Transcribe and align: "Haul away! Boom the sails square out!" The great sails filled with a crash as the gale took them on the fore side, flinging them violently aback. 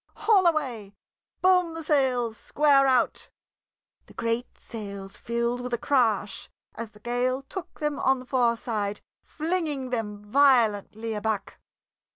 "Haul 0.15 0.47
away! 0.47 0.95
Boom 1.43 1.75
the 1.75 1.83
sails 1.83 2.35
square 2.35 2.87
out!" 2.87 3.29
The 4.07 4.15
great 4.15 4.57
sails 4.59 5.15
filled 5.15 5.61
with 5.61 5.75
a 5.75 5.77
crash 5.77 6.49
as 6.73 6.89
the 6.89 6.99
gale 6.99 7.43
took 7.43 7.79
them 7.79 7.99
on 7.99 8.17
the 8.17 8.25
fore 8.25 8.57
side, 8.57 9.01
flinging 9.21 9.91
them 9.91 10.17
violently 10.25 11.13
aback. 11.13 11.59